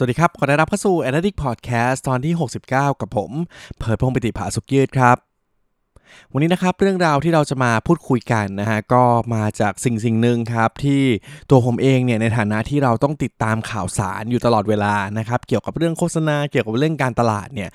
[0.00, 2.34] สวัสดีครับ ขอต้อนรับเข้าสู่ a n a l y t i c Podcast ตอนที่
[2.66, 3.30] 69 กับผม
[3.78, 5.16] เพิร์ดพงปิติภาสุขยืดครับ
[6.32, 9.02] วันนี้นะครับเรื่องราวที่เราจะมาพูดคุยกันนะฮะก็
[9.34, 11.02] มาจากสิ่งสิ่งหนึ่งครับ ที่
[11.50, 17.70] ตัวผมเองเนี่ยในฐานะที่เราต้องติดตามข่าวสารอยู่ตลอดเวลานะครับเกี่ยวกับเรื่องโฆษณาเกี่ยวกับเรื่องการตลาดเนี่ย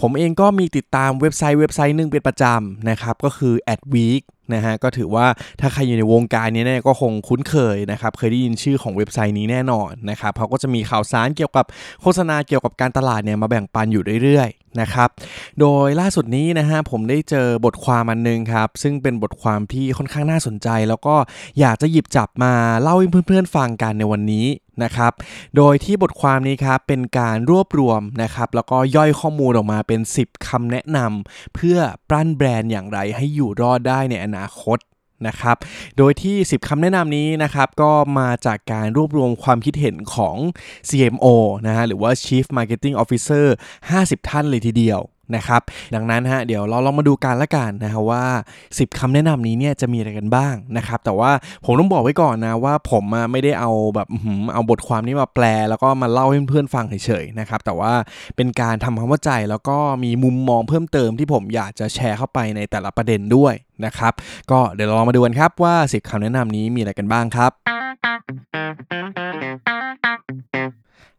[0.00, 5.26] ผมเองก็มีติดตามเว็บไซต์เว็บไซต์หนึ่งเป็นประจำนะครับก็คือ Adweek นะฮะก็ถือว่า
[5.60, 11.66] ถ้าใครอยู่ในวงการนี้เนี่ยก็คงคุ้นเคยนะครับเคยได้ยินชื่อของเว็บไซต์นี้แน่นอนนะครับเขาก็จะมีข่าวสารเกี่ยวกับ
[12.02, 15.08] โฆษณาเกี่ยวกับการตลาดเนี่ยมาแบ่งปันอยู่เรื่อยๆนะครับ
[15.60, 21.14] โดยล่าสุดนี้นะฮะผมได้เจอบทความอันนึงครับซึ่งเป็นบทความที่ค่อนข้างน่าสนใจ แล้วก็
[21.60, 24.46] อยากจะหยิบจับมาเล่าให้เพื่อนๆฟังกันในวันนี้
[24.82, 25.12] นะครับ
[25.56, 34.78] โดยที่บทความนี้ครับเป็นการรวบรวมนะครับ แล้วก็ย่อยข้อมูลออกมาเป็น 10คำแนะนำเพื่อปรั้นแบรนด์อย่างไรให้อยู่รอดได้ในอนาคต
[35.26, 35.56] นะครับ
[35.96, 40.36] โดยที่ 10 คำแนะนำนี้นะครับ ก็มาจากการรวบรวมความคิดเห็นของ
[40.88, 41.26] CMO
[41.66, 43.46] นะฮะ หรือว่า Chief Marketing Officer
[43.90, 45.00] 50 ท่านเลยทีเดียว
[45.34, 45.60] นะครับ
[45.94, 48.24] ดังนั้นฮะเดี๋ยวเราลองมาดูกันละกันนะฮะว่า
[48.64, 51.30] 10คำแนะนำนี้เนี่ยจะมีอะไรกันบ้างนะครับ แต่ว่า
[51.64, 54.08] ผมต้องบอกไว้ก่อนนะว่าผมไม่ได้เอาแบบ
[54.54, 57.92] เอาบทความนี้มาแปล แล้วก็มาเล่าให้เพื่อนๆฟังเฉยๆนะครับ แต่ว่า
[58.36, 64.12] เป็นการทำความเข้าใจแล้วก็มีมุมมองเพิ่มเติมที่ผมอยากจะแชร์เข้าไปในแต่ละประเด็นด้วยนะครับ
[64.50, 67.52] ก็เดี๋ยวเราลองมาดูกันครับว่า 10คำแนะนำนี้มีอะไรกันบ้างครับ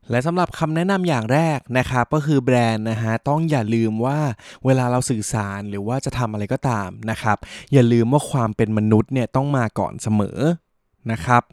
[0.10, 4.20] และสำหรับคำแนะนำอย่างแรกนะครับก็คือแบรนด์นะฮะต้องอย่าลืมว่า
[4.66, 7.38] เวลาเราสื่อสารหรือว่าจะทำอะไรก็ตามนะครับ
[7.74, 10.40] อย่าลืมว่าความเป็นมนุษย์เนี่ยต้องมาก่อนเสมอ
[11.12, 11.44] นะครับ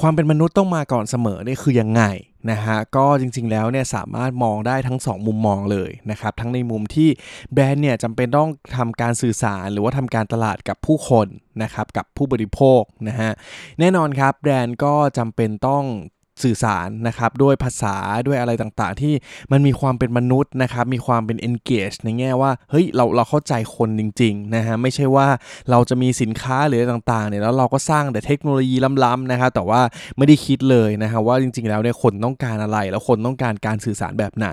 [0.00, 2.02] ความเป็นมนุษย์ต้องมาก่อนเสมอนี่คือยังไง
[2.50, 7.08] นะฮะก็จริงๆแล้วเนี่ยสามารถมองได้ทั้ง 2 มุมมองเลยนะครับทั้งในมุมที่
[7.52, 11.26] แบรนด์เนี่ยจำเป็นต้องทำการสื่อสาร หรือว่าทำการตลาดกับผู้คน
[11.62, 13.30] นะครับกับผู้บริโภคนะฮะ
[13.80, 15.84] แน่นอนครับแบรนด์ก็จำเป็นต้อง
[16.44, 17.96] สื่อสารนะครับด้วยภาษา
[18.26, 19.14] ด้วยอะไรต่างๆ ที่
[19.52, 25.26] มันมีความเป็นมนุษย์นะครับมีความเป็น engage ในแง่ว่าเฮ้ยเราเราเข้าใจคนจริงๆนะฮะไม่ใช่ว่า
[25.70, 29.80] เราจะมีสินค้าหรืออะไรต่างๆเนี่ยแล้วเราก็สร้างแต่เทคโนโลยีล้ำๆนะครับแต่ว่า
[30.16, 34.48] ไม่ได้คิดเลยนะฮะว่าจริงๆแล้วเนี่ยคนต้องการอะไร แล้วคนต้องการการสื่อสารแบบไหน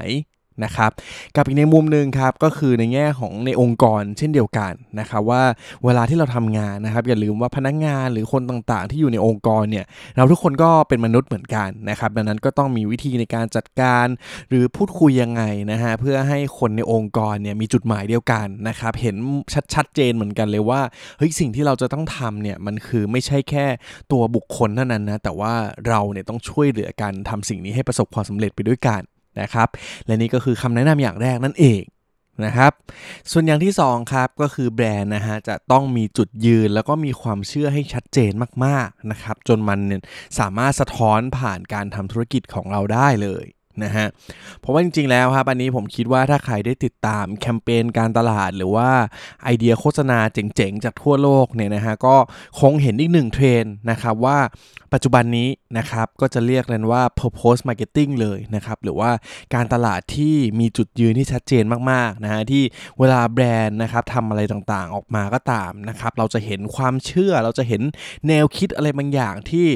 [0.63, 0.91] นะครับ
[1.35, 5.43] กับอีกในมุมหนึ่งครับก็คือในแง่ของในองค์กรเช่นเดียวกันนะครับว่า
[5.85, 9.85] เวลาที่เราทำงานนะครับอย่าลืมว่าพนักงานหรือคนต่างๆ ที่อยู่ในองค์กรเนี่ย
[10.15, 14.07] เราทุกคนก็เป็นมนุษย์เหมือนกันนะครับดังนั้นก็ต้องมีวิธีในการจัดการ
[14.49, 19.15] หรือพูดคุยยังไงนะฮะเพื่อให้คนในองค์กรเนี่ยมีจุดหมายเดียวกันนะครับเห็น
[19.53, 20.81] ชัดชัดเจนเหมือนกันเลยว่า
[21.17, 23.65] เฮ้ยสิ่งที่เราจะต้องทำเนี่ยมันคือไม่ใช่แค่
[24.11, 25.53] ตัวบุคคลเท่านั้นนะแต่ว่า
[25.87, 29.01] เราเนี่ยต้องช่วยเหลือกันทำสิ่งนี้ให้ประสบความสำเร็จไปด้วยกัน
[29.41, 29.67] นะครับ
[30.05, 31.81] และนี่ก็คือคำแนะนำอย่างแรกนั่นเอง
[32.45, 32.71] นะครับ
[33.31, 38.31] ส่วนอย่างที่2ครับก็คือแบรนด์นะฮะจะต้องมีจุดยืนแล้วก็มีความเชื่อให้ชัดเจน
[38.65, 40.01] มากๆนะครับ จนมันเนี่ย
[40.39, 43.45] สามารถสะท้อนผ่านการทำธุรกิจของเราได้เลย
[43.83, 44.07] นะฮะ
[44.59, 48.89] เพราะว่าจริงๆแล้วครับอันนี้ผมคิดว่าถ้าใครได้ติดตามแคมเปญการตลาดหรือว่า
[49.43, 52.15] ไอเดียโฆษณาเจ๋งๆ จากทั่วโลกเนี่ยนะฮะก็
[52.59, 54.37] คงเห็นอีกหนึ่งเทรนนะครับว่า
[54.93, 59.11] ปัจจุบันนี้นะครับก็จะเรียกกันว่า purpose marketing เลยนะครับหรือว่า
[59.53, 62.63] การตลาดที่มีจุดยืนที่ชัดเจนมากๆนะฮะที่
[62.99, 67.81] เวลาแบรนด์นะครับทำอะไรต่างๆออกมาก็ตามนะครับเราจะเห็นความเชื่อเราจะเห็น
[68.27, 69.67] แนวคิดอะไรบางอย่างที่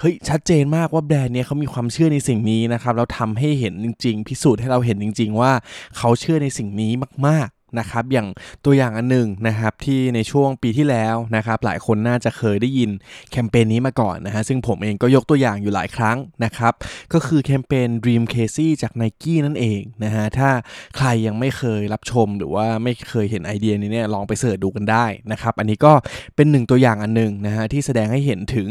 [0.00, 5.52] เฮ้ยชัดเจนมากว่าแบรนด์เนี้ยเขามีความเชื่อในสิ่งนี้นะครับแล้วทำให้เห็นจริง ๆ พิสูจน์ให้เราเห็นจริง ๆ ว่า
[5.96, 6.92] เขาเชื่อในสิ่งนี้
[7.28, 8.28] มาก นะครับอย่าง
[8.64, 12.90] ตัวอย่างอันหนึ่งนะครับที่ในช่วงปีที่แล้วนะครับหลายคนน่าจะเคยได้ยิน
[13.30, 16.72] แคมเปญนี้มาก่อนนะฮะซึ่งผมเองก็ยกตัวอย่างอยู่หลายครั้งนะครับ
[17.12, 20.50] ก็คือแคมเปญ Dream Casey จาก n i กี้นั่นเองนะฮะถ้า
[20.96, 25.92] ใครยังไม่เคยรับชมหรือว่าไม่เคยเห็นไอเดียนี้เนี่ยลองไปเสิร์ชดูกันได้นะครับอันนี้ก็
[26.36, 28.68] เป็นหนึ่งตัวอย่างอันหนึ่งนะฮะที่แสดงให้เห็นถึง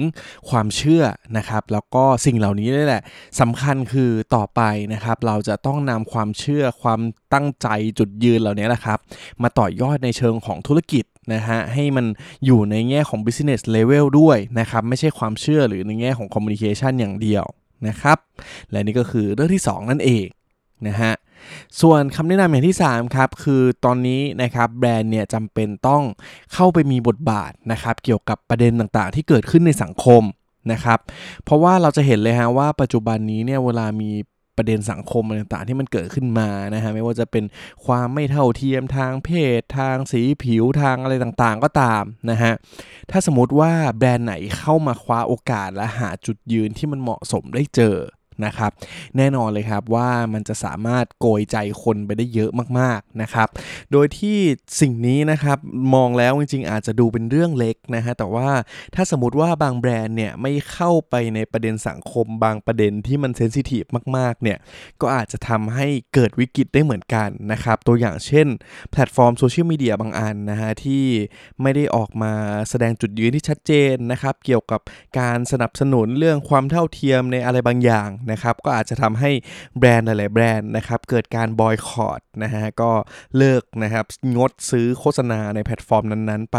[0.50, 1.04] ความเชื่อ
[1.38, 3.04] นะครับแล้วก็สิ่งเหล่านี้นี่แหละ
[3.40, 4.62] สำคัญคือต่อไป
[4.94, 7.00] นะครับเราจะต้องนำความเชื่อความ
[7.34, 7.68] ตั้งใจ
[8.00, 8.89] จุดยืนเหล่านี้แหละครับ
[9.42, 12.06] มาต่อยอดในเชิงของธุรกิจนะฮะให้มัน
[12.46, 17.46] อยู่ในแง่ของ business level ด้วยนะครับไม่ใช่ความเชื่อหรือในแง่ของ communication อย่างเดียว
[17.88, 18.18] นะครับ
[18.72, 20.26] และนี่ก็คือเรื่องที่ 2 นั่นเอง
[20.88, 21.14] นะฮะ
[21.82, 26.04] ส่วนคำแนะนำอย่างที่ 3 ครับ คือตอนนี้นะครับแบรนด์เนี่ยจำเป็นต้อง
[26.54, 30.24] เข้าไปมีบทบาทนะครับเกี่ยวกับประเด็นต่างๆ ที่เกิดขึ้นในสังคม
[30.72, 31.00] นะครับ
[31.44, 34.12] เพราะว่าเราจะเห็นเลยฮะว่าปัจจุบันนี้เนี่ยเวลามี
[34.60, 37.44] ประเด็นสังคมอะไรต่างๆที่มันเกิดขึ้นมานะฮะไม่ว่าจะเป็น
[37.86, 39.30] ความไม่เท่าเทียมทางเพ
[39.60, 42.54] ศ ทางสีผิวทางอะไรต่างๆ ก็ตามนะฮะ
[43.12, 47.98] ถ้าสมมติว่าแบรนด์ไหนเข้ามาคว้าโอกาสและหาจุดยืนที่มันเหมาะสมได้เจอ
[48.46, 48.72] นะครับ
[49.18, 53.48] แน่นอนเลยครับว่ามันจะสามารถโกยใจคนไปได้เยอะมากๆนะครับ
[53.92, 54.38] โดยที่
[54.82, 55.58] สิ่งนี้นะครับ
[55.96, 58.50] มองแล้วจริงๆ อาจจะดูเป็นเรื่องเล็กนะฮะแต่ว่า
[58.96, 63.84] ถ้าสมมติว่าบางแบรนด์เนี่ยไม่เข้าไปในประเด็นสังคมบางประเด็นที่มัน sensitive
[64.18, 64.58] มากๆเนี่ย
[65.02, 68.48] ก็อาจจะทำให้เกิดวิกฤตได้เหมือนกันนะครับ ตัวอย่างเช่น
[68.92, 71.06] แพลตฟอร์มโซเชียลมีเดียบางอันนะฮะที่
[71.62, 72.34] ไม่ได้ออกมา
[72.70, 74.82] แสดงจุดยืนที่ชัดเจนนะครับ เกี่ยวกับ
[75.20, 79.32] การสนับสนุนเรื่องความเท่าเทียมในอะไรบางอย่างนะครับก็อาจจะทำให้
[79.80, 82.92] แบรนด์หลายๆแบรนด์นะครับเกิดการบอยคอตนะฮะก็
[83.38, 84.06] เลิกนะครับ
[84.38, 86.58] งดซื้อโฆษณาในแพลตฟอร์มนั้นๆ ไป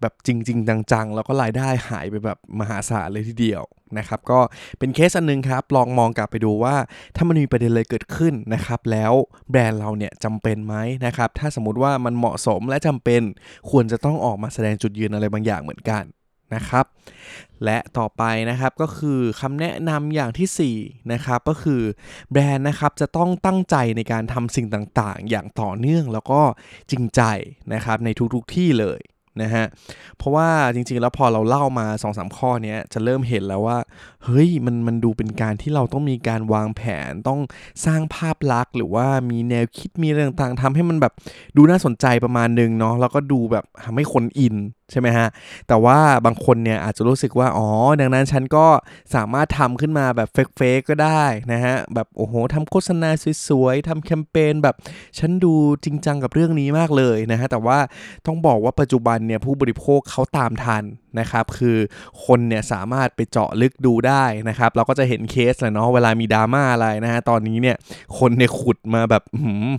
[0.00, 3.64] แบบจริง ๆ จังๆ แล้วก็รายได้หายไปแบบมหาศาลเลยทีเดียว
[3.98, 4.40] นะครับก็
[4.78, 6.76] เป็นเคสอันนึงครับ ลองมองกลับไปดูว่า
[7.16, 9.12] ถ้ามันมีประเด็นอะไรเกิดขึ้นนะครับ แล้ว
[9.50, 10.74] แบรนด์เราเนี่ยจำเป็นไหม
[11.06, 13.22] นะครับ ถ้าสมมติว่ามันเหมาะสมและจำเป็น
[13.70, 16.04] ควรจะต้องออกมาแสดงจุดยืนอะไรบางอย่างเหมือนกัน
[16.54, 16.84] นะครับ
[17.64, 21.80] และต่อไปนะครับก็คือคำแนะนำอย่างที่4นะครับก็คือ
[22.32, 26.40] แบรนด์นะครับจะต้องตั้งใจในการทำสิ่งต่างๆ อย่างต่อเนื่องแล้วก็
[26.90, 27.22] จริงใจ
[27.74, 29.00] นะครับในทุกๆที่เลย
[29.42, 29.66] นะฮะ
[30.16, 33.78] เพราะว่าจริงๆ แล้วพอเราเล่ามา2อสข้อนี้จะเริ่มเห็นแล้วว่า
[34.24, 37.40] เฮ้ยมันมันดูเป็นการที่เราต้องมีการวางแผนต้อง
[37.86, 41.12] สร้างภาพลักษณ์ หรือว่ามีแนวคิดมีอะไรต่างๆทำให้มันแบบ
[41.56, 44.56] ดูน่าสนใจประมาณนึงเนาะแล้วก็ดูแบบทำให้คนอิน
[44.90, 45.28] ใช่ไหมฮะ
[45.68, 47.68] แต่ว่าบางคนเนี่ยอาจจะรู้สึกว่า อ๋อ
[48.00, 48.66] ดังนั้นฉันก็
[49.14, 53.10] สามารถทำขึ้นมาแบบเฟกๆก็ได้นะฮะ แบบโอ้โหทำโฆษณา
[53.48, 54.76] สวยๆทำแคมเปญแบบ
[55.18, 55.54] ฉันดู
[55.84, 57.78] จริงจังกับเรื่องนี้มากเลยนะฮะ แต่ว่า
[58.26, 60.84] ต้องบอกว่าปัจจุบันเนี่ยผู้บริโภคเขาตามทัน
[61.20, 61.76] นะครับ คือ
[62.24, 67.76] คนเนี่ยสามารถไปเจาะลึกดูได้นะครับ เราก็จะเห็นเคสเลยเนาะ เวลามีดราม่าอะไรนะฮะ ตอนนี้เนี่ย
[68.18, 69.70] คนเนี่ยขุดมาแบบหืม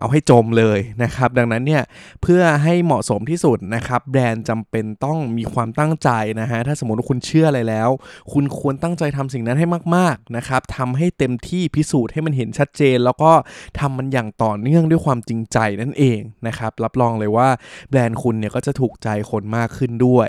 [0.00, 1.82] เอาให้จมเลยนะครับ ดังนั้นเนี่ย
[2.22, 6.10] เพื่อให้เหมาะสมที่สุดนะครับแบรนด์จำเป็นต้องมีความตั้งใจ
[6.40, 7.88] นะฮะถ้าสมมติว่าคุณเชื่ออะไรแล้ว
[8.32, 9.66] คุณควรตั้งใจทำสิ่งนั้นให้
[9.96, 13.32] มากๆนะครับทำให้เต็มที่พิสูจน์ให้มันเห็นชัดเจน แล้วก็
[13.78, 17.48] ทำมันอย่างต่อเนื่องด้วยความจริงใจนั่นเองนะครับรับรองเลยว่า
[17.90, 20.28] แบรนด์คุณเนี่ยก็จะถูกใจคนมากขึ้นด้วย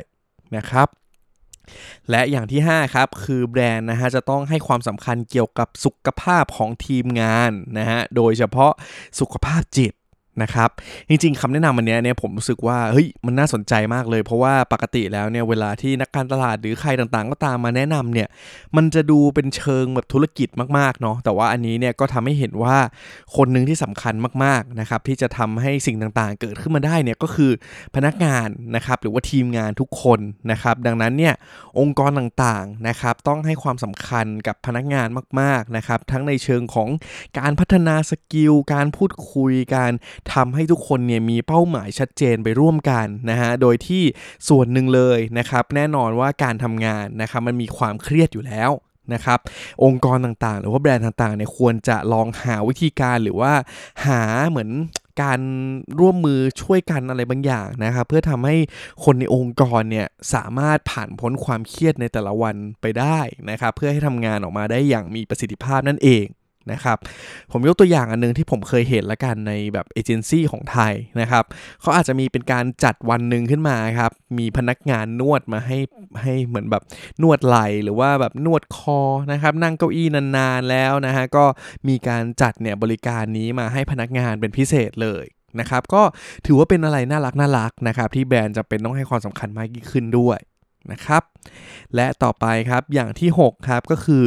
[0.57, 0.87] นะครับ
[2.09, 8.71] และอย่างที่ 5 ครับ คือแบรนด์นะฮะจะต้องให้ความสำคัญเกี่ยวกับสุขภาพของทีมงานนะฮะโดยเฉพาะ
[9.19, 9.93] สุขภาพจิต
[10.41, 10.69] นะครับ
[11.09, 18.27] จริงๆคำแนะนำอันนี้เนี่ยผมรู้สึกว่าเฮ้ยมันน่าสนใจมากเลย เพราะว่าปกติแล้วเนี่ยเวลาที่นักการตลาดหรือใครต่างๆ ก็ตามมาแนะนำเนี่ย
[18.75, 22.77] มันจะดูเป็นเชิงแบบธุรกิจมากๆเนาะแต่ว่าอันนี้เนี่ยก็ทำให้เห็นว่า
[23.35, 24.13] คนหนึ่งที่สำคัญ
[24.43, 27.51] มากๆนะครับที่จะทำให้สิ่งต่างๆ เกิดขึ้นมาได้เนี่ยก็คือ
[27.95, 30.19] พนักงานนะครับหรือว่าทีมงานทุกคน
[30.51, 31.33] นะครับดังนั้นเนี่ย
[31.79, 35.07] องค์กรต่างๆนะครับต้องให้ความสำคัญกับพนักงาน
[35.41, 36.89] มากๆนะครับทั้งในเชิงของ
[37.39, 39.91] การพัฒนาสกิลการพูดคุยการ
[40.33, 44.03] ทำให้ทุกคนเนี่ยมีเป้าหมายชัดเจนไปร่วมกันนะฮะโดยที่
[44.49, 48.71] ส่วนหนึ่งเลยนะครับแน่นอนว่าการทำงานนะครับมันมีความเครียดอยู่แล้ว
[49.13, 49.39] นะครับ
[49.83, 53.53] องค์กรต่างๆ หรือว่าแบรนด์ต่างๆเนี่ยควรจะลองหาวิธีการหรือว่า
[54.05, 54.69] หาเหมือน
[55.21, 55.39] การ
[55.99, 58.55] ร่วมมือช่วยกันอะไรบางอย่างนะครับเพื่อทำให้
[59.03, 63.19] คนในองค์กรเนี่ยสามารถผ่านพ้นความเครียดในแต่ละวันไปได้
[63.49, 66.25] นะครับเพื่อให้ทำงานออกมาได้อย่างมีประสิทธิภาพนั่นเอง
[66.71, 66.97] นะครับ
[67.51, 71.43] ผมยกตัวอย่างอันนึงที่ผมเคยเห็นละกันในแบบเอเจนซี่ของไทยนะครับ
[71.81, 75.77] เขาอาจจะมีเป็นการจัดวันหนึ่งขึ้นมาครับมีพนักงานนวดมาให้
[76.21, 76.83] ให้เหมือนแบบ
[77.21, 78.99] นวดไหล่หรือว่าแบบนวดคอ
[79.31, 81.45] นะครับนั่งเก้าอี้นานๆแล้วนะฮะก็
[81.87, 85.25] มีการจัดเนี่ยบริการนี้มาให้พนักงานเป็นพิเศษเลย
[85.59, 86.01] นะครับก็
[86.45, 90.39] ถือว่าเป็นอะไรน่ารักน่ารักนะครับที่แบรนด์จะเป็นต้องให้ความสำคัญมากยิ่งขึ้นด้วย
[90.91, 91.23] นะครับ
[91.95, 94.25] และต่อไปครับอย่างที่ 6 ครับก็คือ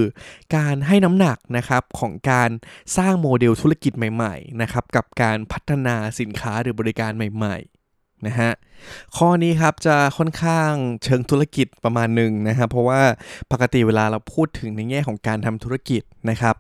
[0.57, 2.51] การให้น้ำหนักนะครับของการ
[2.97, 8.51] สร้างโมเดลธุรกิจใหม่ๆนะครับกับการพัฒนาสินค้าหรือบริการใหม่ๆนะฮะ
[9.17, 10.71] ข้อนี้ครับจะค่อนข้าง
[11.05, 13.01] เชิงธุรกิจประมาณหนึ่งนะครับ เพราะว่า
[13.53, 16.55] ปกติเวลาเราพูดถึงในแง่ของการทำธุรกิจนะครับ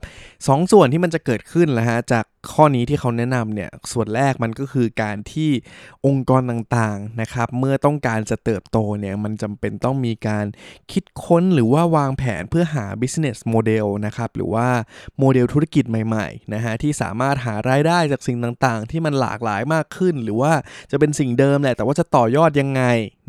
[0.46, 5.50] สองส่วนที่มันจะเกิดขึ้นนะฮะจากข้อนี้ที่เขาแนะนำเนี่ยส่วนแรกมันก็คือการที่
[6.06, 10.46] องค์กรต่างๆนะครับ เมื่อต้องการจะเติบโตเนี่ยมันจำเป็นต้องมีการ
[10.92, 14.68] คิดค้นหรือว่าวางแผนเพื่อหา business model นะครับหรือว่า
[15.18, 20.52] โมเดลธุรกิจใหม่ๆนะฮะที่สามารถหารายได้จากสิ่งต่างๆ ที่มันหลากหลายมากขึ้น หรือว่า
[20.90, 22.82] จะเป็นสิ่งเดิมแหละแต่ว่าจะต่อยอดยังไง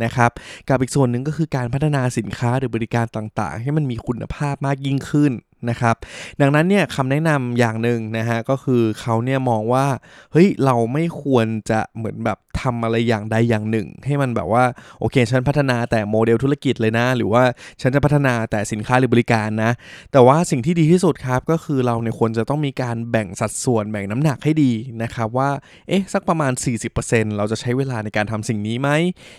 [0.03, 0.31] นะครับ
[0.69, 5.31] กับอีกส่วนหนึ่งก็คือการพัฒนาสินค้าหรือบริการต่างๆ ให้มันมีคุณภาพมากยิ่งขึ้น
[5.69, 5.95] นะครับ
[6.41, 9.85] ดังนั้นเนี่ยคำแนะนำอย่างหนึ่งนะฮะก็คือเขาเนี่ยมองว่า
[10.31, 14.63] เฮ้ยเราไม่ควรจะเหมือนแบบทำอะไรอย่างใดอย่างหนึ่ง ให้มันแบบว่า
[14.99, 17.43] โอเคฉันพัฒนาแต่โมเดลธุรกิจเลยนะ หรือว่า
[17.81, 19.71] ฉันจะพัฒนาแต่สินค้าหรือบริการนะ
[20.11, 24.71] แต่ว่าสิ่งที่ดีที่สุดครับก็คือเราเนี่ยควรจะต้องมีการแบ่งสัดส่วนแบ่งน้ำหนักให้ดี
[25.03, 25.49] นะครับว่า
[25.87, 26.51] เอ๊ะสักประมาณ
[26.95, 28.89] 40%เราจะใช้เวลาในการทำสิ่งนี้ไหม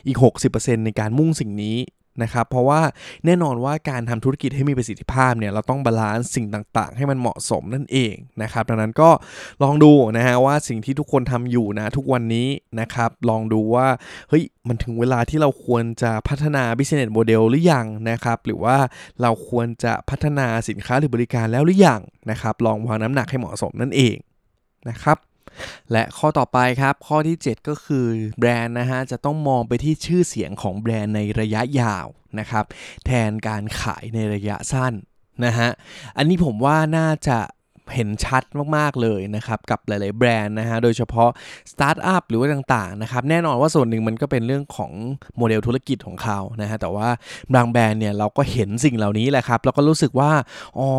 [0.07, 0.19] อีก
[0.53, 1.77] 60%ในการมุ่งสิ่งนี้
[2.23, 2.81] นะครับเพราะว่า
[3.27, 9.11] แน่นอนว่าการทำธุรกิจให้มีประสิทธิภาพเนี่ยเราต้อง balance สิ่งต่างๆ ให้มันเหมาะสมนั่นเองนะครับดังนั้นก็
[9.63, 12.49] ลองดูนะฮะว่าสิ่งที่ทุกคนทำอยู่นะทุกวันนี้
[12.81, 13.87] นะครับลองดูว่า
[14.29, 18.77] เฮ้ยมันถึงเวลาที่เราควรจะพัฒนา business model หรือยังนะครับหรือว่า
[19.23, 24.17] เราควรจะพัฒนาสินค้าหรือบริการแล้วหรือยังนะครับลองวางน้ำหนักให้เหมาะสมนั่นเอง
[24.89, 25.17] นะครับ
[25.93, 28.07] และข้อต่อไปครับ ข้อที่ 7 ก็คือ
[28.39, 32.07] แบรนด์นะฮะจะต้องมองไปที่ชื่อเสียงของแบรนด์ในระยะยาว
[32.39, 32.65] นะครับ
[33.07, 34.95] แทนการขายในระยะสั้น
[35.45, 35.69] นะฮะ
[36.17, 37.39] อันนี้ผมว่าน่าจะ
[37.95, 38.43] เห็นชัด
[38.77, 41.31] มากๆเลยนะครับกับหลาย ๆ แบรนด์นะฮะโดยเฉพาะ
[41.73, 44.93] สตาร์ทอัพหรือว่าต่าง ๆ นะครับ แน่นอนว่าส่วนหนึ่งมันก็เป็นเรื่องของ
[45.37, 47.09] โมเดลธุรกิจของเขานะฮะแต่ว่า
[47.55, 50.33] บางแบรนด์เนี่ยเราก็เห็นสิ่งเหล่านี้แหละครับแล้วก็รู้สึกว่า
[50.79, 50.91] อ๋อ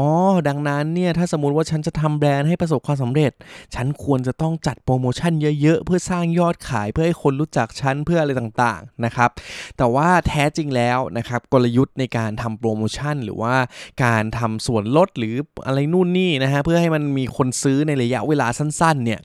[0.48, 3.32] ดังนั้นเนี่ยถ้าสมมติว่าฉันจะทำแบรนด์ให้ประสบความสำเร็จ
[3.76, 9.30] ฉันควรจะต้องจัดโปรโมชั่นเยอะ ๆ เพื่อสร้างยอดขายเพื่อให้คนรู้จักฉันเพื่ออะไรต่าง ๆ นะครับ
[9.78, 13.56] แต่ว่าแท้จริงแล้วนะครับกลยุทธ์ในการทำโปรโมชั่น หรือว่า
[14.04, 19.20] การทำส่วนลดหรืออะไรนู่นนี่นะฮะเพื่อให้มันมีคนซื้อในระยะเวลาสั้นๆเนี่ย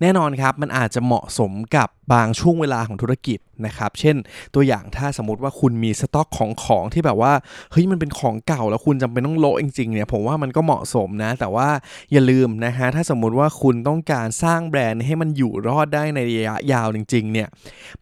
[0.00, 4.16] แน่นอนครับมันอาจจะเหมาะสมกับบางช่วงเวลาของธุรกิจ นะครับ เช่น
[4.54, 7.32] ตัวอย่างถ้าสมมติว่าคุณมีสต็อกของของที่แบบว่า
[7.72, 11.68] เฮ้ยมันเป็นของเก่าแล้วคุณจำเป็นต้องโละจริงๆเนี่ยผมว่ามันก็เหมาะสมนะ แต่ว่า
[12.12, 17.48] อย่าลืมนะฮะถ้าสมมุติว่าคุณต้องการสร้างแบรนด์ให้มันอยู่รอดได้ในระยะยาวจริงๆเนี่ย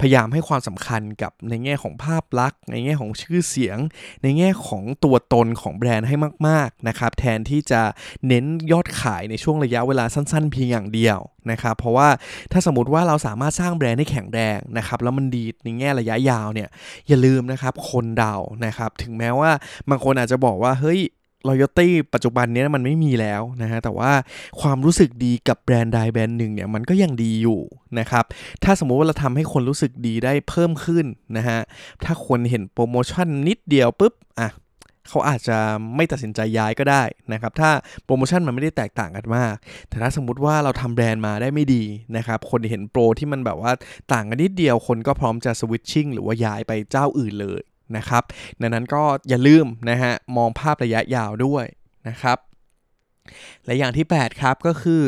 [0.00, 3.78] พยายามให้ความสำคัญกับในแง่ของภาพลักษณ์ ในแง่ของชื่อเสียง
[4.22, 6.16] ในแง่ของตัวตนของแบรนด์ให้
[6.48, 7.82] มากๆนะครับแทนที่จะ
[8.28, 11.18] เน้นยอดขายในช่วงระยะเวลาสั้น ๆ เพียงอย่างเดียว
[11.50, 12.08] นะครับเพราะว่า
[12.52, 16.68] ถ้าสมมติว่าเราสามารถสร้างแบรนด์ให้แข็งแรงนะครับแล้วมันดีในแง่ระยะยาวเนี่ย
[17.08, 18.36] อย่าลืมนะครับคนเดา
[18.66, 19.50] นะครับถึงแม้ว่า
[19.90, 21.00] บางคนอาจจะบอกว่าเฮ้ย
[21.48, 24.12] รอยตี้ปัจจุบันนี้มันไม่มีแล้วนะฮะแต่ว่า
[24.60, 27.60] ความรู้สึกดีกับแบรนด์ใดแบรนด์หนึ่งเนี่ยมันก็ยังดีอยู่
[27.98, 28.24] นะครับ
[28.64, 31.58] ถ้าสมมุติว่าเราทำให้คนรู้สึกดีได้เพิ่มขึ้นนะฮะ
[32.04, 34.48] ถ้าคนเห็นโปรโมชั่นนิดเดียวปุ๊บอะ
[35.08, 35.58] เขาอาจจะ
[35.96, 37.70] ไม่ตัดสินใจย้ายก็ได้นะครับ ถ้า
[38.04, 39.54] โปรโมชั่นมันไม่ได้แตกต่างกันมาก
[39.88, 41.84] แต่ถ้าสมมุติว่าเราทำแบรนด์มาได้ไม่ดี
[42.16, 43.72] นะครับ คนเห็นโปรที่มันแบบว่า
[44.12, 47.60] ต่างกันนิดเดียว คนก็พร้อมจะสวิตชิ่งหรือว่าย้ายไปเจ้าอื่นเลย
[47.96, 48.22] นะครับ
[48.60, 51.64] ดังนั้นก็อย่าลืมนะฮะมองภาพระยะยาวด้วย
[52.08, 52.38] นะครับ
[53.64, 55.02] และอย่างที่ 8 ครับก็คือ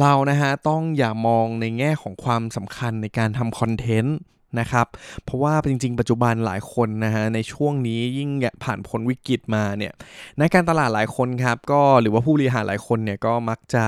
[0.00, 4.16] เรานะฮะต้องอย่ามองในแง่ของความสำคัญในการทำคอนเทนต์
[4.58, 4.86] นะครับ
[5.24, 8.30] เพราะว่าจริงๆ ปัจจุบันหลายคนนะฮะในช่วงนี้ยิ่ง
[8.64, 9.92] ผ่านพ้นวิกฤตมาเนี่ย
[10.38, 13.84] ในการตลาดหลายคนครับก็หรือว่าผู้บริหารหลายคนเนี่ยก็มักจะ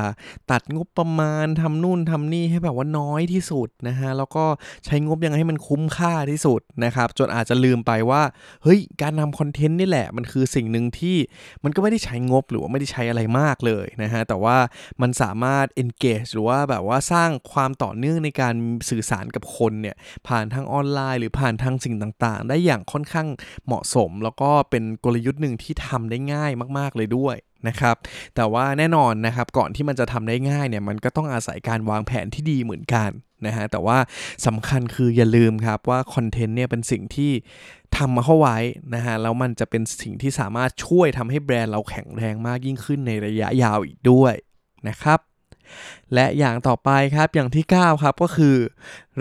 [0.51, 4.45] ตัดงบประมาณทำนู่นทำนี่ให้แบบว่าน้อยที่สุดนะฮะแล้วก็
[4.87, 8.23] ใช้งบยังไงให้มันคุ้มค่าที่สุดนะครับจนอาจจะลืมไปว่า
[8.63, 11.17] เฮ้ยการทำคอนเทนต์นี่แหละมันคือสิ่งหนึ่งที่
[11.65, 14.57] มันก็ไม่ได้ใช้งบหรือว่าไม่ได้ใช้อะไรมากเลยนะฮะแต่ว่า
[15.03, 18.55] มันสามารถ engage หรือว่าแบบว่าสร้างความต่อเนื่องในการ
[18.91, 19.97] สื่อสารกับคนเนี่ย
[20.29, 23.29] ผ่านทางออนไลน์ หรือผ่านทางสิ่งต่างๆ ได้อย่างค่อนข้าง
[23.67, 27.37] เหมาะสม แล้วก็เป็นกลยุทธ์หนึ่งที่ทำได้ง่ายมากๆเลยด้วย
[27.69, 27.97] นะครับ
[28.37, 33.11] แต่ว่าแน่นอนนะครับก่อนที่มันจะทำได้ง่ายเนี่ยมันก็ต้องอาศัยการวางแผนที่ดีเหมือนกัน
[33.47, 33.99] นะฮะแต่ว่า
[34.47, 37.33] สำคัญคืออย่าลืมครับว่าคอนเทนต์เนี่ยเป็นสิ่งที่
[37.97, 38.59] ทำมาเข้าไว้
[38.95, 44.35] นะฮะแล้วมันจะเป็นสิ่งที่สามารถช่วยทำให้แบรนด์เราแข็งแรงมากยิ่งขึ้นในระยะยาวอีกด้วย
[44.89, 45.19] นะครับ
[46.15, 48.57] และอย่างต่อไปครับอย่างที่ 9 ครับก็คือ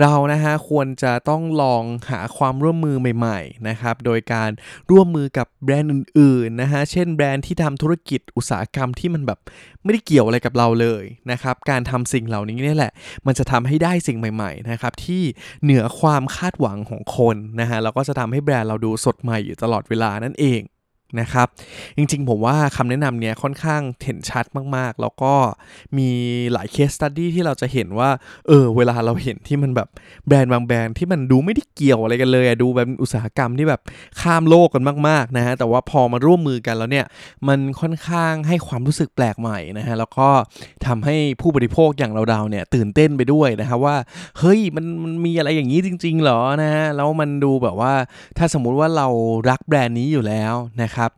[0.00, 4.50] เรานะฮะควรจะต้องลองหาความร่วมมือใหม่ๆนะครับโดยการ
[4.90, 9.38] ร่วมมือกับแบรนด์อื่นๆนะฮะเช่นแบรนด์ที่ทำธุรกิจอุตสาหกรรมที่มันแบบ
[9.84, 12.92] ไม่ได้เกี่ยวอะไรกับเราเลยนะครับการทำสิ่งเหล่านี้นี่แหละ
[13.26, 15.22] มันจะทำให้ได้สิ่งใหม่ๆนะครับที่
[15.62, 20.60] เหนือความคาดหวังของคนนะฮะแล้วก็จะทำให้แบรนด์เราดูสดใหม่อยู่ตลอดเวลานั่นเอง
[21.20, 21.46] นะครับ
[21.96, 24.44] จริงๆ ผมว่าคำแนะนำเนี้ยค่อนข้างเห็นชัด
[24.76, 25.34] มากๆ แล้วก็
[25.98, 26.08] มี
[26.52, 28.10] หลายเคสตัดดี้ที่เราจะเห็นว่า
[28.48, 29.88] เออ เวลาเราเห็นที่มันแบบ
[30.26, 33.80] แบรนด์บางแบรนด์ที่มันดูไม่ได้เกี่ยวอะไรกันเลยอะดูแบบอุตสาหกรรมที่แบบ
[34.20, 37.06] ข้ามโลกกันมากๆนะฮะ แต่ว่าพอมาร่วมมือกันแล้วเนี่ย
[37.48, 40.28] มันค่อนข้างให้ความรู้สึกแปลกใหม่นะฮะ แล้วก็
[40.86, 43.96] ทำให้ผู้บริโภคอย่างเราดาวเนี่ยตื่นเต้นไปด้วยนะครับว่า
[44.38, 47.94] เฮ้ย มันมันมีอะไรอย่างนี้จริงๆเหรอนะฮะ แล้วมันดูแบบว่า
[48.38, 49.08] ถ้าสมมุติว่าเรา
[49.50, 51.10] รักแบรนด์นี้อยู่แล้วนะครับครับ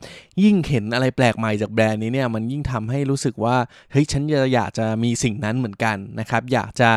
[0.42, 3.56] ยิ่งเห็นอะไรแปลกใหม่จากแบรนด์นี้เนี่ยมันยิ่งทำให้รู้สึกว่า
[3.92, 4.22] เฮ้ยฉัน
[4.54, 6.90] อยากจะมีสิ่งนั้นเหมือนกันนะครับ อยากจะ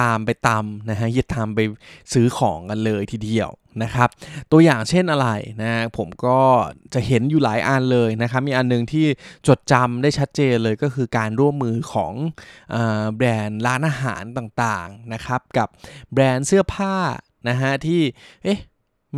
[0.00, 1.60] ตามไปตามนะฮะอยากตามไป
[2.12, 3.50] ซื้อของกันเลยทีเดียว
[3.82, 4.08] นะครับ
[4.52, 5.28] ตัวอย่างเช่นอะไร
[5.62, 6.38] นะผมก็
[6.94, 9.06] จะเห็นอยู่หลายอันเลยนะครับมีอันนึงที่
[9.48, 12.12] จดจำได้ชัดเจนเลยก็คือการร่วมมือของ
[12.74, 12.76] อ
[13.16, 15.68] แบรนด์ร้านอาหารต่างๆนะครับกับ
[16.12, 16.96] แบรนด์เสื้อผ้า
[17.48, 18.00] นะฮะที่
[18.44, 18.60] เอ๊ะ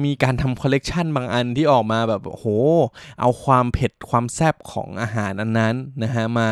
[0.05, 2.47] มีการทำคอลเลกชันบางอันที่ออกมาแบบโห
[3.21, 6.49] เอาความเผ็ดความแซ่บของอาหารอันนั้นนะฮะมา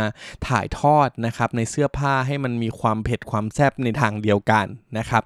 [0.49, 4.66] ถ่ายทอดนะครับในเสื้อผ้าให้มันมีความเผ็ดความแซ่บในทางเดียวกัน
[4.99, 5.22] นะครับ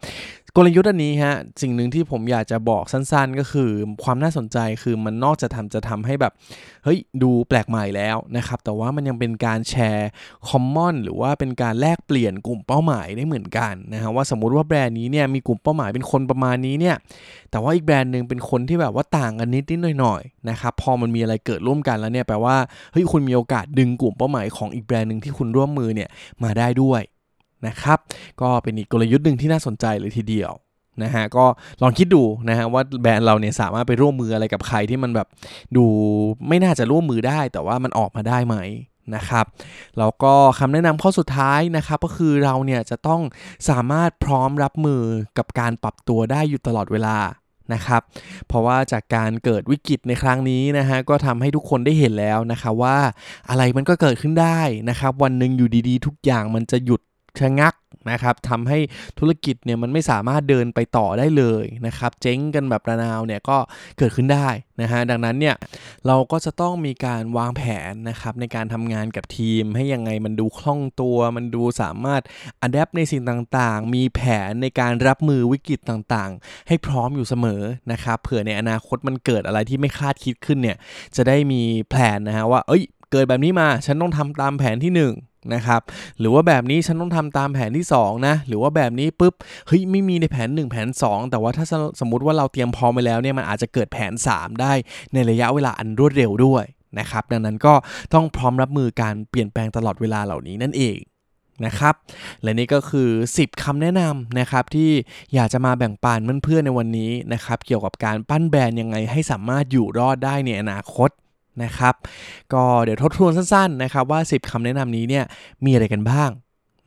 [0.59, 3.71] กลยุทธ์อันนี้ฮะสิ่งหนึ่งที่ผมอยากจะบอกสั้นๆ ก็คือ
[4.05, 6.33] ความน่าสนใจคือมันนอกจะทำจะทำให้แบบ
[6.85, 10.09] เฮ้ยดูแปลกใหม่แล้วนะครับ แต่ว่ามันยังเป็นการแชร์
[10.49, 16.97] คอมมอนหรือว่าเป็นการแลกเปลี่ยนกลุ่มเป้าหมายได้เหมือนกันนะฮะว่าสมมุติว่าแบรนด์นี้เนี่ยมีกลุ่มเป้าหมายเป็นคนประมาณนี้เนี่ย
[17.51, 22.57] แต่ว่าอีกแบรนด์หนึ่งเป็นคนที่แบบว่าต่างกันนิดนิดหน่อยๆนะครับพอมันมีอะไรเกิดร่วมกันแล้วเนี่ยแปลว่า
[22.93, 26.09] เฮ้ยคุณมีโอกาสดึงกลุ่มเป้าหมายของอีกแบรนด์หนึ่งที่คุณร่วมมือเนี่ย
[26.43, 27.03] มาได้ด้วย
[27.67, 27.99] นะครับ
[28.41, 30.53] ก็เป็นอีกกลยุทธ์หนึ่งที่น่าสนใจเลยทีเดียว
[31.03, 31.45] นะฮะก็
[31.83, 35.29] ลองคิดดูนะฮะว่าแบรนด์เราเนี่ยสามารถไปร่วมมืออะไรกับใครที่มันแบบ
[35.77, 35.85] ดู
[36.49, 38.57] ไม่น่าจะร่วมมือได้ แต่ว่ามันออกมาได้ไหม
[39.17, 39.47] นะครับ
[39.99, 43.21] แล้วก็คำแนะนำข้อสุดท้ายนะครับก็คือเราเนี่ยจะต้อง
[43.69, 45.03] สามารถพร้อมรับมือ
[45.39, 47.19] กับการปรับตัวได้อยู่ตลอดเวลา
[47.75, 48.03] นะครับ
[48.49, 52.99] เพราะว่าจากการเกิดวิกฤตในครั้งนี้นะฮะก็ทำให้ทุกคนได้เห็นแล้วนะครับว่า
[53.49, 57.01] อะไรมันก็เกิดขึ้นได้นะครับวันหนึ่งอยู่ดีๆ ทุกอย่างมันจะหยุด
[57.41, 57.75] ชะงัก
[58.13, 58.79] นะครับทำให้
[59.19, 63.59] ธุรกิจเนี่ยมันไม่สามารถเดินไปต่อได้เลยนะครับ เจ๊งกันแบบระนาวเนี่ยก็
[63.99, 64.49] เกิดขึ้นได้
[64.81, 65.57] นะฮะดังนั้นเนี่ย
[66.07, 72.23] เราก็จะต้องมีการวางแผนนะครับในการทำงานกับทีม ให้ยังไงมันดูคล่องตัว มันดูสามารถ
[72.61, 77.63] อัดแอปในสิ่งต่างๆ มีแผนในการรับมือวิกฤตต่างๆ ให้พร้อมอยู่เสมอ
[77.93, 80.77] นะครับเผื่อในอนาคตมันเกิดอะไรที่ไม่คาดคิดขึ้นเนี่ย
[81.17, 85.81] จะได้มีแผนนะฮะว่าเอ้ยเกิดแบบนี้มาฉันต้องทำตามแผนที่ 1 นะครับ
[86.19, 89.35] หรือว่าแบบนี้ฉันต้องทำตามแผนที่ 2 นะ หรือว่าแบบนี้ปุ๊บ
[89.67, 91.67] เฮ้ย ไม่มีในแผน 1 แผน 2 แต่ว่าถ้า
[92.01, 94.73] สมมติว่าเราเตรียมพร้อมไปแล้วเนี่ย มันอาจจะเกิดแผน 3 ได้
[95.13, 96.65] ในระยะเวลาอันรวดเร็วด้วย
[96.99, 97.75] นะครับ ดังนั้นก็
[98.15, 100.99] ต้องพร้อมรับมือการเปลี่ยนแปลงตลอดเวลาเหล่านี้นั่นเอง
[101.67, 101.95] นะครับ
[102.43, 104.91] และนี่ก็คือ 10คำแนะนำนะครับที่
[105.35, 111.11] อยากจะมาแบ่งปันเพื่อนๆในวันนี้นะครับ เกี่ยวกับการปั้นแบรนด์ยังไงให้สามารถอยู่รอดได้ในอนาคต
[111.63, 111.95] นะครับ
[112.53, 115.25] ก็เดี๋ยวทบทวนสั้นๆนะครับว่า 10คำแนะนำนี้เนี่ย
[115.65, 116.31] มีอะไรกันบ้าง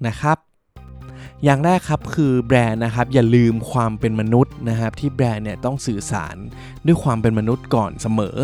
[0.07, 0.37] นะครับ
[1.43, 6.35] อย่างแรกครับคือแบรนด์นะครับอย่าลืมความเป็นมนุษย์นะครับที่แบรนด์เนี่ยต้องสื่อสาร
[6.85, 8.37] ด้วยความเป็นมนุษย์ก่อนเสมอ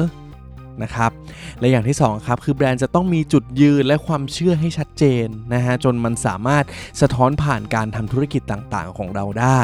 [0.84, 1.12] นะครับ
[1.60, 6.64] และอย่างที่2ครับคือแบรนด์จะต้องมีจุดยืนและความเชื่อให้ชัดเจนนะฮะจนมันสามารถ
[7.02, 9.62] สะท้อนผ่านการทำธุรกิจต่างๆ ของเราได้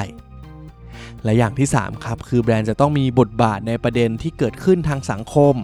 [1.23, 5.55] และอย่างที่3ครับคือแบรนด์จะต้องมีบทบาทในประเด็นที่เกิดขึ้นทางสังคม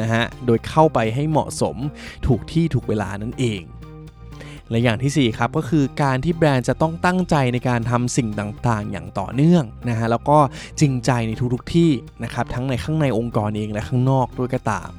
[0.00, 1.76] นะฮะ โดยเข้าไปให้เหมาะสม
[2.26, 3.62] ถูกที่ถูกเวลานั่นเอง
[4.70, 10.38] และอย่างที่ 4 ครับก็คือการที่แบรนด์จะต้องตั้งใจในการทำสิ่งต่างๆ อย่างต่อเนื่องนะฮะแล้วก็
[10.80, 11.90] จริงใจในทุกๆที่
[12.24, 14.90] นะครับทั้งในข้างในองค์กรเองและข้างนอกด้วยก็ตาม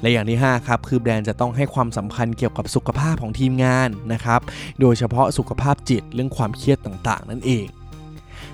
[0.00, 4.40] และอย่างที่ 5 ครับ คือแบรนด์จะต้องให้ความสำคัญเกี่ยวกับสุขภาพของทีมงานนะครับ
[4.80, 7.66] โดยเฉพาะสุขภาพจิตเรื่องความเครียดต่างๆ นั่นเอง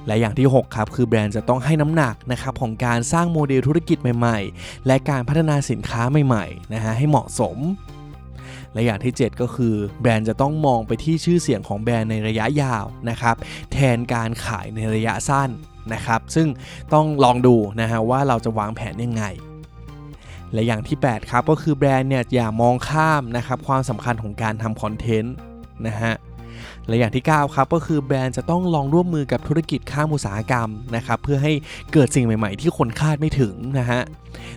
[0.07, 7.59] และอย่างที่ 6 ครับคือแบรนด์จะต้องให้น้ำหนักนะครับของการสร้างโมเดลธุรกิจใหม่ๆ และการพัฒนาสินค้าใหม่ๆนะฮะให้เหมาะสม
[8.73, 13.37] และอย่างที่ 7 ก็คือแบรนด์จะต้องมองไปที่ชื่อเสียงของแบรนด์ในระยะยาวนะครับ
[13.73, 15.51] แทนการขายในระยะสั้น
[15.95, 16.49] นะครับ ซึ่ง
[16.93, 19.25] ต้องลองดูนะฮะว่าเราจะวางแผนยังไง
[20.53, 25.35] และอย่างที่ 8 ครับก็คือแบรนด์เนี่ยอย่ามองข้ามนะครับความสำคัญของการทำคอนเทนต์
[25.87, 26.13] นะฮะ
[26.89, 31.53] และอย่างที่ 9 ครับก็คือแบรนด์จะต้องลองร่วมมือกับธุรกิจข้ามอุตสาหกรรมนะครับเพื่อให้
[31.93, 34.01] เกิดสิ่งใหม่ ๆ ที่คนคาดไม่ถึงนะฮะ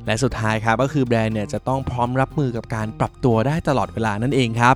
[0.05, 4.75] และสุดท้ายครับก็คือแบรนด์เนี่ยจะต้องพร้อมรับมือกับการปรับตัวได้ตลอดเวลานั่นเองครับ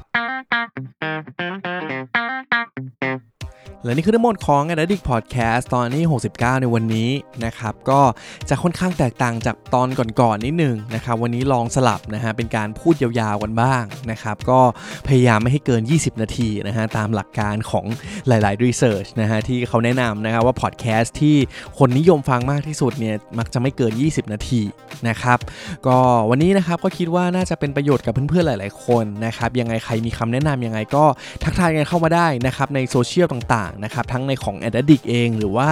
[3.83, 7.09] และนี่คือทั้งหมดของ a d d i c t Podcast ตอนที่69 ในวันนี้
[7.45, 8.01] นะครับ ก็
[8.49, 14.59] จะค่อนข้างแตกต่างจากตอนก่อนๆนนิดนึงนะครับ วันนี้ลองสลับนะฮะ เป็นการพูดยาวๆกันบ้างนะครับ ก็
[15.07, 17.85] พยายามไม่ให้เกิน 20 นาทีนะฮะ ตามหลักการของ
[18.27, 21.35] หลายๆ research นะฮะ ที่เขาแนะนำนะครับว่า podcast ที่
[21.77, 24.61] คนนิยมฟังมากที่สุดเนี่ย มักจะไม่เกิน 20 นาที
[25.09, 25.39] นะครับ
[25.87, 25.97] ก็
[26.29, 31.05] วันนี้นะครับก็คิดว่าน่าจะเป็นประโยชน์กับเพื่อนๆหลาย ๆ คนนะครับ ยังไงใครมีคำแนะนำยังไงก็
[31.43, 33.52] ทักทายกันเข้ามาได้นะครับในโซเชียลต่าง
[33.83, 35.69] นะครับทั้งในของ Addict เองหรือว่า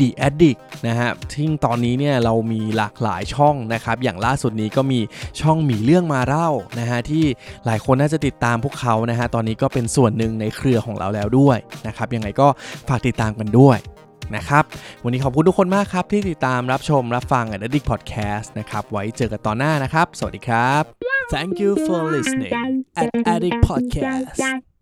[0.00, 5.00] The Addict นะฮะที่ตอนนี้เนี่ยเรามีหลากหลายช่องนะครับอย่างล่าสุดนี้ก็มี
[5.40, 7.24] ช่องมีเรื่องมาเล่านะฮะที่
[7.66, 12.48] หลายคนน่าจะติดตามพวกเขานะฮะตอนนี้ก็เป็นส่วนหนึ่งในเครือของเราแล้วด้วยนะครับยังไงก็
[12.88, 13.78] ฝากติดตามกันด้วย
[14.36, 14.64] นะครับ
[15.04, 20.82] วันนี้ขอบคุณทุกคนมากครับ ที่ติดตามรับชมรับฟัง Addict Podcast นะครับไว้เจอกันตอนหน้านะครับ สวัสดีครับ
[21.34, 22.54] Thank you for listening
[23.02, 24.73] at Addict Podcast